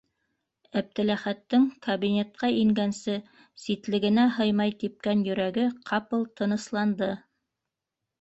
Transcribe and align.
Әптеләхәттең 0.79 1.65
кабинетҡа 1.87 2.49
ингәнсе 2.61 3.17
ситлегенә 3.63 4.23
һыймай 4.39 4.73
типкән 4.85 5.21
йөрәге 5.27 5.67
ҡапыл 5.91 6.25
тынысланды. 6.41 7.11